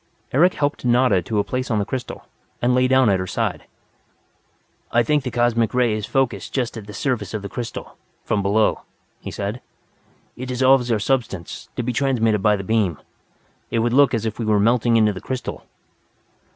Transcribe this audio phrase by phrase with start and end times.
[0.33, 2.25] Eric helped Nada to a place on the crystal,
[2.63, 3.65] lay down at her side.
[4.91, 8.41] "I think the Express Ray is focused just at the surface of the crystal, from
[8.41, 8.81] below,"
[9.19, 9.61] he said.
[10.35, 12.97] "It dissolves our substance, to be transmitted by the beam.
[13.69, 15.65] It would look as if we were melting into the crystal."